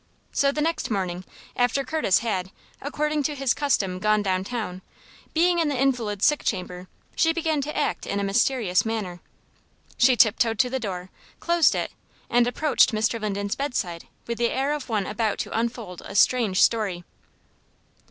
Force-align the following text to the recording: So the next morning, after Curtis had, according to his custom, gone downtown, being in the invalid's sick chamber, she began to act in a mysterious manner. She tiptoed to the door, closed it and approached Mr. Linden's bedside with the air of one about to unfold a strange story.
So 0.31 0.51
the 0.51 0.61
next 0.61 0.89
morning, 0.89 1.25
after 1.55 1.83
Curtis 1.83 2.25
had, 2.25 2.49
according 2.81 3.21
to 3.21 3.35
his 3.35 3.53
custom, 3.53 3.99
gone 3.99 4.23
downtown, 4.23 4.81
being 5.35 5.59
in 5.59 5.69
the 5.69 5.79
invalid's 5.79 6.25
sick 6.25 6.43
chamber, 6.43 6.87
she 7.15 7.31
began 7.33 7.61
to 7.61 7.77
act 7.77 8.07
in 8.07 8.19
a 8.19 8.23
mysterious 8.23 8.83
manner. 8.83 9.19
She 9.99 10.15
tiptoed 10.15 10.57
to 10.57 10.71
the 10.71 10.79
door, 10.79 11.11
closed 11.39 11.75
it 11.75 11.91
and 12.31 12.47
approached 12.47 12.93
Mr. 12.93 13.21
Linden's 13.21 13.53
bedside 13.53 14.07
with 14.25 14.39
the 14.39 14.49
air 14.49 14.73
of 14.73 14.89
one 14.89 15.05
about 15.05 15.37
to 15.37 15.55
unfold 15.55 16.01
a 16.03 16.15
strange 16.15 16.63
story. 16.63 17.03